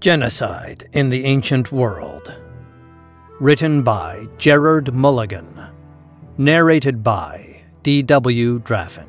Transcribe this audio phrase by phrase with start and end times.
[0.00, 2.32] Genocide in the Ancient World.
[3.40, 5.66] Written by Gerard Mulligan.
[6.36, 8.60] Narrated by D.W.
[8.60, 9.08] Draffin.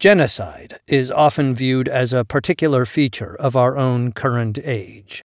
[0.00, 5.22] Genocide is often viewed as a particular feature of our own current age.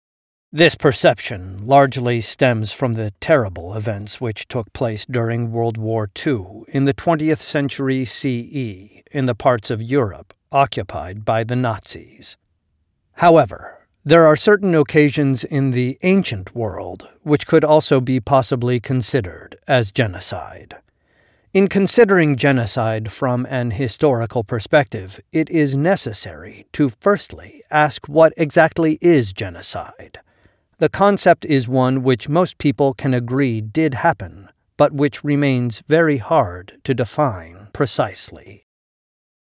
[0.50, 6.64] This perception largely stems from the terrible events which took place during World War II
[6.66, 12.36] in the 20th century CE in the parts of Europe occupied by the Nazis.
[13.16, 19.56] However, there are certain occasions in the ancient world which could also be possibly considered
[19.66, 20.76] as genocide.
[21.54, 28.98] In considering genocide from an historical perspective, it is necessary to firstly ask what exactly
[29.00, 30.20] is genocide.
[30.76, 36.18] The concept is one which most people can agree did happen, but which remains very
[36.18, 38.65] hard to define precisely.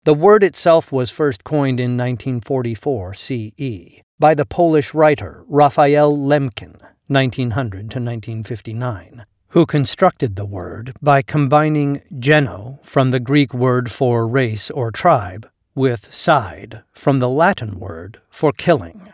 [0.07, 6.77] The word itself was first coined in 1944 CE by the Polish writer Raphael Lemkin,
[7.09, 14.29] 1900 to 1959, who constructed the word by combining geno from the Greek word for
[14.29, 19.13] race or tribe with cide from the Latin word for killing.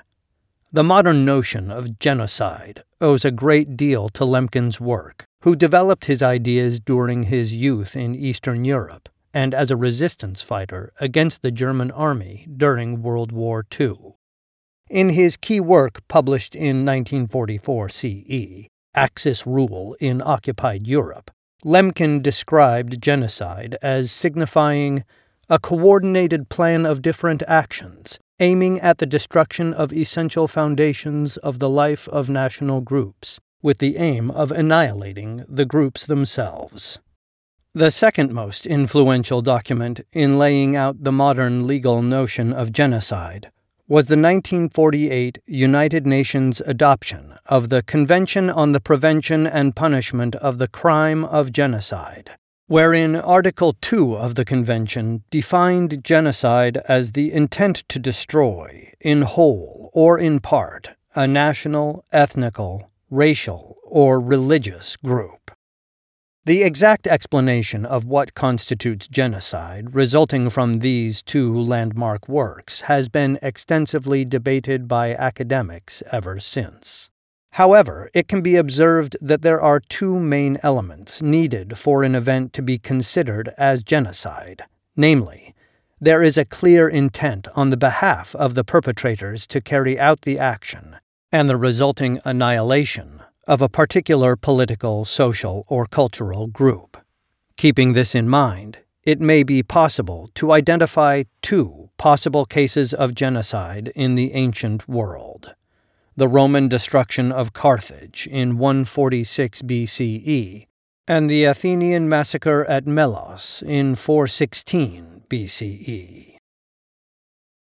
[0.73, 6.23] The modern notion of genocide owes a great deal to Lemkin's work, who developed his
[6.23, 11.91] ideas during his youth in Eastern Europe and as a resistance fighter against the German
[11.91, 14.15] army during World War II.
[14.91, 21.31] In his key work published in 1944 CE, Axis Rule in Occupied Europe,
[21.65, 25.05] Lemkin described genocide as signifying
[25.49, 31.71] a coordinated plan of different actions aiming at the destruction of essential foundations of the
[31.71, 36.99] life of national groups, with the aim of annihilating the groups themselves.
[37.75, 43.51] The second most influential document in laying out the modern legal notion of genocide
[43.89, 50.59] was the 1948 United Nations adoption of the Convention on the Prevention and Punishment of
[50.59, 52.33] the Crime of Genocide,
[52.67, 59.89] wherein Article 2 of the Convention defined genocide as the intent to destroy, in whole
[59.95, 65.42] or in part, a national, ethnical, racial, or religious group.
[66.45, 73.39] The exact explanation of what constitutes genocide resulting from these two landmark works has been
[73.41, 77.11] extensively debated by academics ever since.
[77.53, 82.53] However, it can be observed that there are two main elements needed for an event
[82.55, 84.65] to be considered as genocide
[84.97, 85.55] namely,
[86.01, 90.39] there is a clear intent on the behalf of the perpetrators to carry out the
[90.39, 90.97] action,
[91.31, 96.97] and the resulting annihilation of a particular political, social, or cultural group.
[97.57, 103.93] Keeping this in mind, it may be possible to identify two possible cases of genocide
[103.95, 105.55] in the ancient world
[106.17, 110.67] the Roman destruction of Carthage in 146 BCE,
[111.09, 116.37] and the Athenian massacre at Melos in 416 BCE.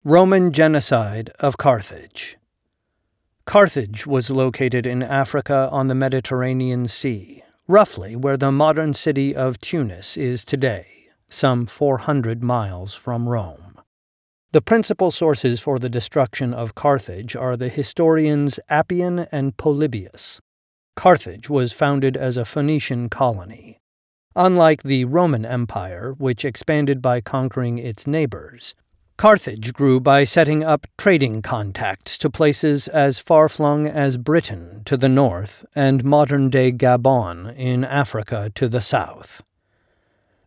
[0.03, 2.37] Roman genocide of Carthage.
[3.47, 9.57] Carthage was located in Africa on the Mediterranean Sea, roughly where the modern city of
[9.61, 13.79] Tunis is today, some 400 miles from Rome.
[14.51, 20.41] The principal sources for the destruction of Carthage are the historians Appian and Polybius.
[20.97, 23.79] Carthage was founded as a Phoenician colony.
[24.35, 28.75] Unlike the Roman Empire, which expanded by conquering its neighbors,
[29.17, 34.95] Carthage grew by setting up trading contacts to places as far flung as Britain to
[34.95, 39.41] the north and modern day Gabon in Africa to the south.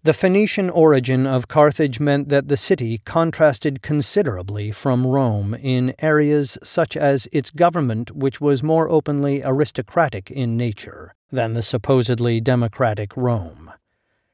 [0.05, 6.57] The Phoenician origin of Carthage meant that the city contrasted considerably from Rome in areas
[6.63, 13.17] such as its government, which was more openly aristocratic in nature than the supposedly democratic
[13.17, 13.73] Rome,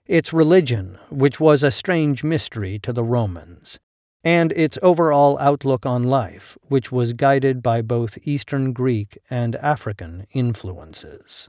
[0.05, 3.81] its religion, which was a strange mystery to the Romans
[4.27, 10.27] and its overall outlook on life, which was guided by both Eastern Greek and African
[10.33, 11.49] influences.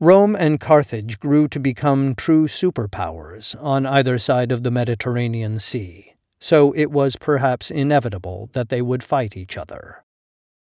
[0.00, 6.16] Rome and Carthage grew to become true superpowers on either side of the Mediterranean Sea,
[6.40, 10.02] so it was perhaps inevitable that they would fight each other.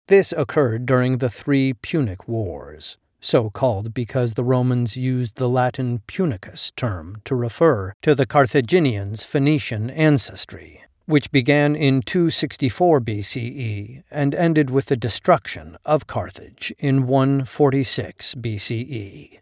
[0.09, 6.01] This occurred during the Three Punic Wars, so called because the Romans used the Latin
[6.07, 14.35] punicus term to refer to the Carthaginians' Phoenician ancestry which began in 264 BCE and
[14.35, 19.39] ended with the destruction of Carthage in 146 BCE.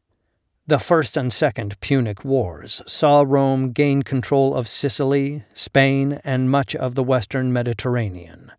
[0.67, 6.75] The First and Second Punic Wars saw Rome gain control of Sicily, Spain, and much
[6.75, 8.51] of the western Mediterranean.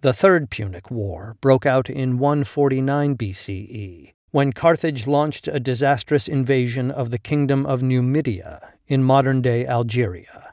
[0.00, 6.90] The Third Punic War broke out in 149 BCE, when Carthage launched a disastrous invasion
[6.90, 10.49] of the kingdom of Numidia in modern day Algeria.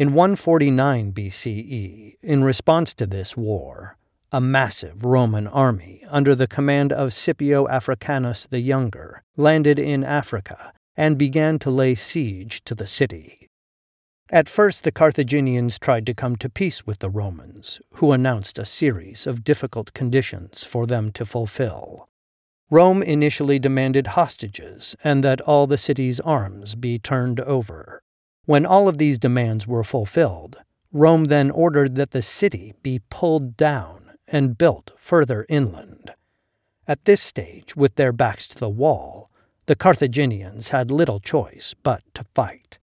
[0.00, 3.98] In 149 BCE, in response to this war,
[4.32, 10.72] a massive Roman army under the command of Scipio Africanus the Younger landed in Africa
[10.96, 13.50] and began to lay siege to the city.
[14.30, 18.64] At first, the Carthaginians tried to come to peace with the Romans, who announced a
[18.64, 22.08] series of difficult conditions for them to fulfill.
[22.70, 27.89] Rome initially demanded hostages and that all the city's arms be turned over.
[28.50, 30.58] When all of these demands were fulfilled,
[30.90, 36.14] Rome then ordered that the city be pulled down and built further inland.
[36.88, 39.30] At this stage, with their backs to the wall,
[39.66, 42.80] the Carthaginians had little choice but to fight.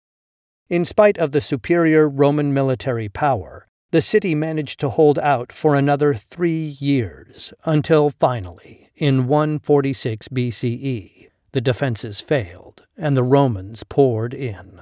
[0.68, 5.76] In spite of the superior Roman military power, the city managed to hold out for
[5.76, 14.34] another three years until finally, in 146 BCE, the defenses failed and the Romans poured
[14.34, 14.80] in.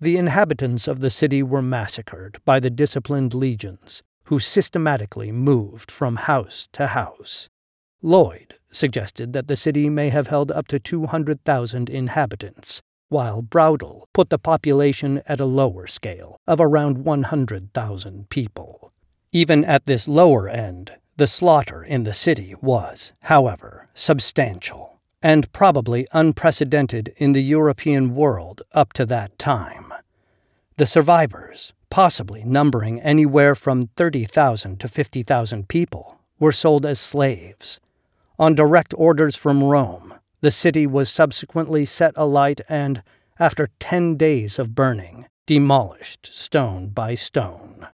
[0.00, 6.16] The inhabitants of the city were massacred by the disciplined legions, who systematically moved from
[6.16, 7.48] house to house.
[8.02, 14.30] Lloyd suggested that the city may have held up to 200,000 inhabitants, while Braudel put
[14.30, 18.92] the population at a lower scale of around 100,000 people.
[19.30, 24.93] Even at this lower end, the slaughter in the city was, however, substantial
[25.24, 29.90] and probably unprecedented in the European world up to that time.
[30.76, 37.80] The survivors, possibly numbering anywhere from 30,000 to 50,000 people, were sold as slaves.
[38.38, 40.12] On direct orders from Rome,
[40.42, 43.02] the city was subsequently set alight and,
[43.38, 47.88] after ten days of burning, demolished stone by stone.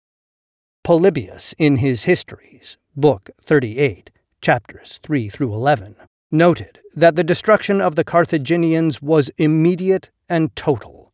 [0.82, 5.98] Polybius, in his Histories, Book 38, chapters 3 through 11,
[6.32, 11.14] noted that the destruction of the Carthaginians was immediate and total,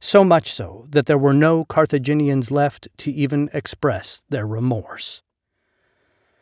[0.00, 5.22] so much so that there were no Carthaginians left to even express their remorse.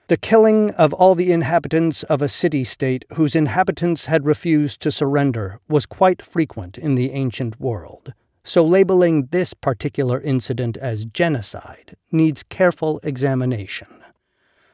[0.08, 4.90] The killing of all the inhabitants of a city state whose inhabitants had refused to
[4.90, 11.94] surrender was quite frequent in the ancient world, so labeling this particular incident as genocide
[12.10, 14.02] needs careful examination.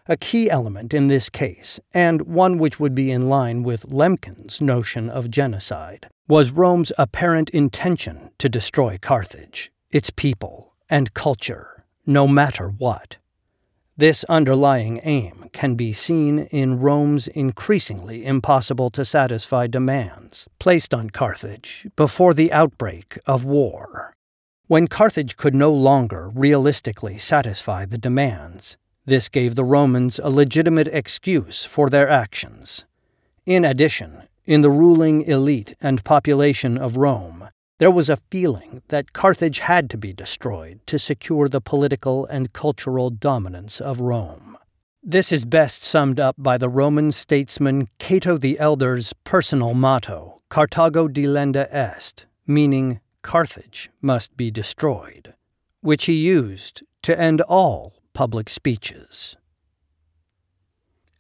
[0.07, 4.61] A key element in this case, and one which would be in line with Lemkin's
[4.61, 12.29] notion of genocide, was Rome's apparent intention to destroy Carthage, its people, and culture, no
[12.29, 13.17] matter what.
[13.97, 21.09] This underlying aim can be seen in Rome's increasingly impossible to satisfy demands placed on
[21.09, 24.13] Carthage before the outbreak of war.
[24.67, 30.89] When Carthage could no longer realistically satisfy the demands, this gave the Romans a legitimate
[30.89, 32.85] excuse for their actions.
[33.47, 37.49] In addition, in the ruling elite and population of Rome,
[37.79, 42.53] there was a feeling that Carthage had to be destroyed to secure the political and
[42.53, 44.57] cultural dominance of Rome.
[45.03, 51.09] This is best summed up by the Roman statesman Cato the Elder's personal motto, Carthago
[51.09, 55.35] delenda est, meaning Carthage must be destroyed,
[55.81, 59.37] which he used to end all public speeches.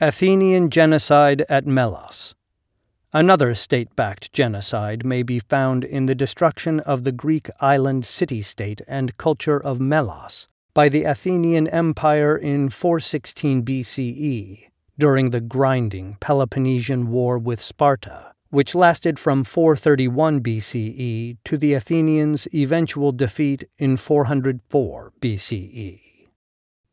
[0.00, 2.35] Athenian genocide at Melos.
[3.12, 8.42] Another state backed genocide may be found in the destruction of the Greek island city
[8.42, 14.68] state and culture of Melos by the Athenian Empire in 416 BCE
[14.99, 22.47] during the grinding Peloponnesian War with Sparta, which lasted from 431 BCE to the Athenians'
[22.54, 26.03] eventual defeat in 404 BCE.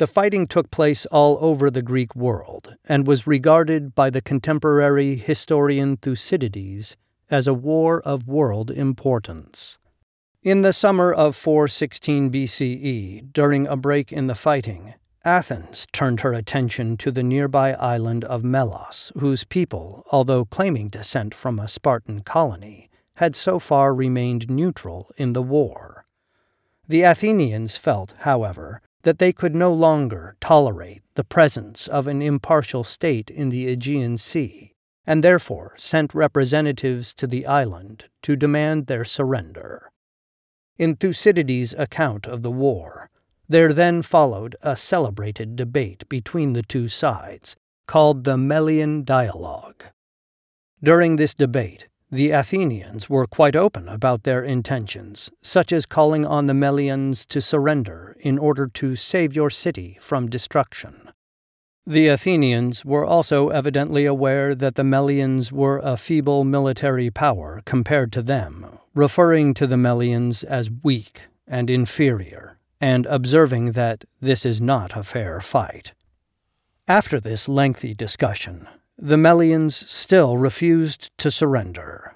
[0.02, 5.16] The fighting took place all over the Greek world and was regarded by the contemporary
[5.16, 6.98] historian Thucydides
[7.30, 9.78] as a war of world importance.
[10.42, 16.34] In the summer of 416 BCE, during a break in the fighting, Athens turned her
[16.34, 22.22] attention to the nearby island of Melos, whose people, although claiming descent from a Spartan
[22.22, 26.06] colony, had so far remained neutral in the war.
[26.88, 32.84] The Athenians felt, however, that they could no longer tolerate the presence of an impartial
[32.84, 34.74] state in the Aegean Sea,
[35.06, 39.92] and therefore sent representatives to the island to demand their surrender.
[40.78, 43.10] In Thucydides' account of the war,
[43.50, 47.56] there then followed a celebrated debate between the two sides,
[47.88, 49.84] called the Melian Dialogue.
[50.82, 56.46] During this debate, the Athenians were quite open about their intentions, such as calling on
[56.46, 61.10] the Melians to surrender in order to save your city from destruction.
[61.88, 68.12] The Athenians were also evidently aware that the Melians were a feeble military power compared
[68.12, 74.60] to them, referring to the Melians as weak and inferior, and observing that this is
[74.60, 75.94] not a fair fight.
[76.90, 78.68] After this lengthy discussion,
[79.04, 82.14] the Melians still refused to surrender.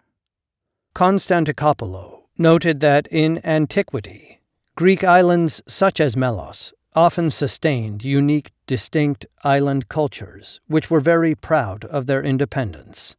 [0.93, 4.39] Constantakopoulou noted that in antiquity,
[4.75, 11.85] Greek islands such as Melos often sustained unique, distinct island cultures, which were very proud
[11.85, 13.15] of their independence.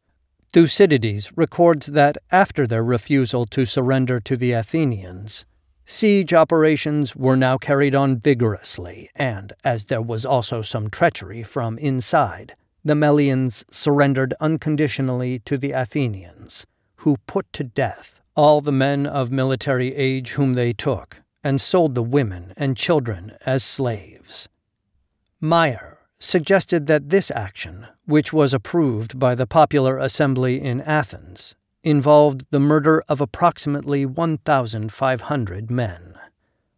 [0.53, 5.45] Thucydides records that after their refusal to surrender to the Athenians,
[5.85, 11.77] siege operations were now carried on vigorously, and, as there was also some treachery from
[11.79, 12.55] inside,
[12.87, 16.67] the Melians surrendered unconditionally to the Athenians,
[16.99, 21.97] who put to death all the men of military age whom they took, and sold
[21.97, 24.49] the women and children as slaves.
[25.41, 32.47] Meyer suggested that this action, which was approved by the Popular Assembly in Athens, involved
[32.51, 36.15] the murder of approximately 1,500 men.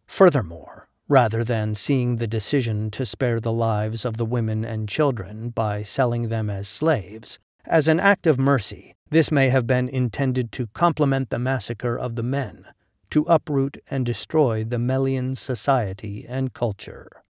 [0.07, 0.78] Furthermore,
[1.09, 5.81] rather than seeing the decision to spare the lives of the women and children by
[5.81, 10.67] selling them as slaves, as an act of mercy, this may have been intended to
[10.67, 12.63] complement the massacre of the men,
[13.09, 17.23] to uproot and destroy the Melian society and culture.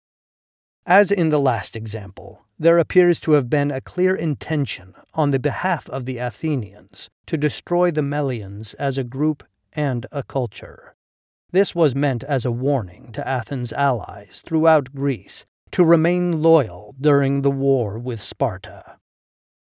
[0.87, 5.37] As in the last example, there appears to have been a clear intention on the
[5.37, 9.43] behalf of the Athenians to destroy the Melians as a group
[9.73, 10.95] and a culture.
[11.57, 17.41] This was meant as a warning to Athens' allies throughout Greece to remain loyal during
[17.41, 18.97] the war with Sparta.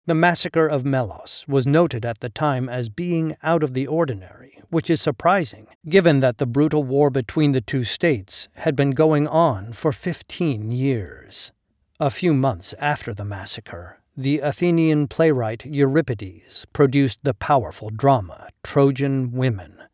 [0.05, 4.63] The massacre of Melos was noted at the time as being out of the ordinary,
[4.69, 9.27] which is surprising, given that the brutal war between the two states had been going
[9.27, 11.53] on for 15 years.
[11.99, 19.33] A few months after the massacre, the Athenian playwright Euripides produced the powerful drama Trojan
[19.33, 19.88] Women,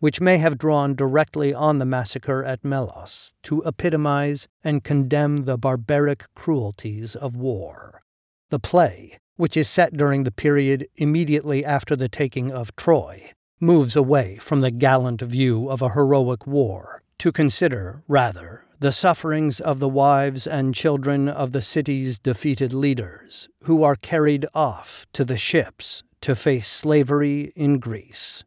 [0.00, 5.58] which may have drawn directly on the massacre at Melos to epitomize and condemn the
[5.58, 8.02] barbaric cruelties of war.
[8.50, 13.94] The play which is set during the period immediately after the taking of Troy, moves
[13.94, 19.78] away from the gallant view of a heroic war to consider, rather, the sufferings of
[19.78, 25.36] the wives and children of the city's defeated leaders, who are carried off to the
[25.36, 28.42] ships to face slavery in Greece.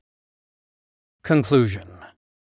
[1.24, 1.90] Conclusion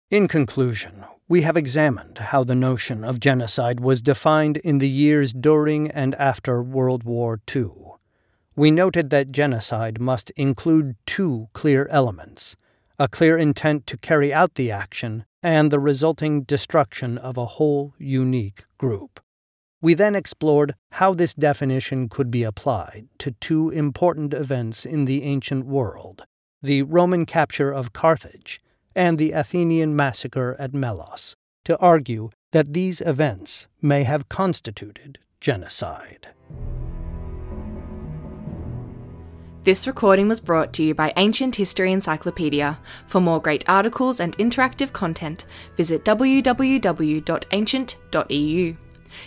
[0.10, 5.34] In conclusion, we have examined how the notion of genocide was defined in the years
[5.34, 7.90] during and after World War II
[8.60, 12.58] we noted that genocide must include two clear elements
[13.00, 17.94] a clear intent to carry out the action and the resulting destruction of a whole
[17.98, 19.22] unique group.
[19.82, 25.24] We then explored how this definition could be applied to two important events in the
[25.24, 26.26] ancient world
[26.62, 28.62] the Roman capture of Carthage
[28.96, 31.36] and the Athenian massacre at Melos,
[31.66, 36.30] to argue that these events may have constituted genocide.
[39.64, 42.80] This recording was brought to you by Ancient History Encyclopedia.
[43.06, 46.50] For more great articles and interactive content, visit www.ancient.eu.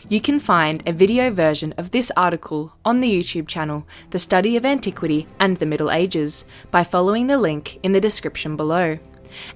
[0.08, 4.56] You can find a video version of this article on the YouTube channel, The Study
[4.56, 8.98] of Antiquity and the Middle Ages, by following the link in the description below.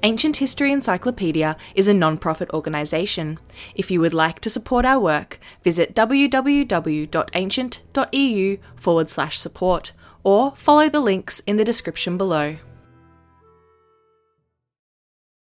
[0.02, 3.38] Ancient History Encyclopedia is a non profit organisation.
[3.74, 9.92] If you would like to support our work, visit www.ancient.eu forward slash support
[10.24, 12.56] or follow the links in the description below.